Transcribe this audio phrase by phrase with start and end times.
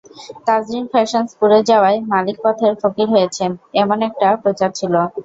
[0.47, 4.93] Tazreen Fashions পুড়ে যাওয়ায় মালিক পথের ফকির হয়েছেন—এমন একটা প্রচার ছিল।